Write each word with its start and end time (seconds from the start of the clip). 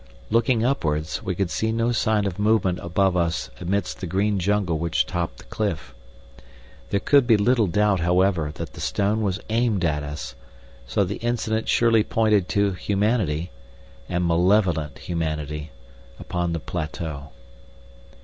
Looking 0.31 0.65
upwards, 0.65 1.21
we 1.21 1.35
could 1.35 1.51
see 1.51 1.71
no 1.71 1.91
sign 1.91 2.25
of 2.25 2.39
movement 2.39 2.79
above 2.81 3.15
us 3.15 3.51
amidst 3.59 3.99
the 3.99 4.07
green 4.07 4.39
jungle 4.39 4.79
which 4.79 5.05
topped 5.05 5.37
the 5.37 5.43
cliff. 5.43 5.93
There 6.89 6.99
could 6.99 7.27
be 7.27 7.37
little 7.37 7.67
doubt, 7.67 7.99
however, 7.99 8.51
that 8.55 8.73
the 8.73 8.81
stone 8.81 9.21
was 9.21 9.39
aimed 9.51 9.85
at 9.85 10.01
us, 10.01 10.33
so 10.87 11.03
the 11.03 11.17
incident 11.17 11.69
surely 11.69 12.01
pointed 12.01 12.49
to 12.49 12.71
humanity 12.71 13.51
and 14.09 14.25
malevolent 14.25 14.97
humanity 14.97 15.69
upon 16.19 16.53
the 16.53 16.59
plateau. 16.59 17.29